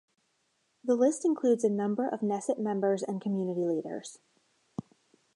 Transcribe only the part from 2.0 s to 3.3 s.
of Knesset members and